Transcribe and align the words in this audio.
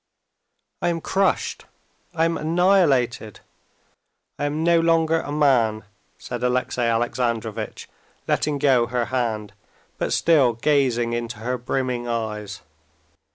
"I 0.81 0.87
am 0.89 0.99
crushed, 0.99 1.65
I 2.15 2.25
am 2.25 2.35
annihilated, 2.35 3.41
I 4.39 4.45
am 4.45 4.63
no 4.63 4.79
longer 4.79 5.21
a 5.21 5.31
man!" 5.31 5.83
said 6.17 6.41
Alexey 6.41 6.81
Alexandrovitch, 6.81 7.87
letting 8.27 8.57
go 8.57 8.87
her 8.87 9.05
hand, 9.13 9.53
but 9.99 10.11
still 10.11 10.53
gazing 10.53 11.13
into 11.13 11.37
her 11.37 11.55
brimming 11.59 12.07
eyes. 12.07 12.61